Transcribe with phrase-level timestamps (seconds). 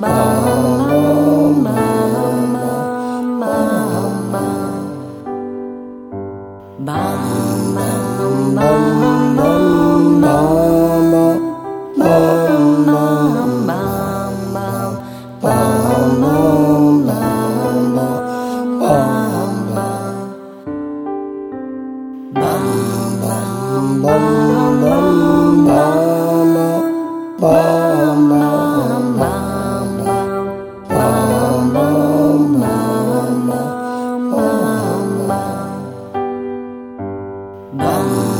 [0.00, 0.49] Bye.
[6.80, 7.40] Bum
[37.92, 38.39] Oh.